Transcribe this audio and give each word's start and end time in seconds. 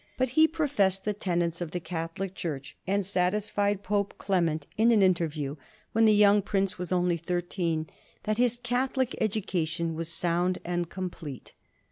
But 0.17 0.29
he 0.29 0.47
professed 0.47 1.03
the 1.03 1.13
tenets 1.13 1.61
of 1.61 1.69
the 1.69 1.79
Catholic 1.79 2.33
Church, 2.33 2.75
and 2.87 3.05
satisfied 3.05 3.83
Pope 3.83 4.15
Clement, 4.17 4.65
in 4.75 4.89
an 4.91 5.03
interview 5.03 5.57
when 5.91 6.05
the 6.05 6.15
young 6.15 6.41
prince 6.41 6.79
was 6.79 6.91
only 6.91 7.17
thirteen, 7.17 7.87
that 8.23 8.39
his 8.39 8.57
Catholic 8.57 9.15
education 9.21 9.93
was 9.93 10.09
sound 10.09 10.57
and 10.65 10.89
complete. 10.89 11.53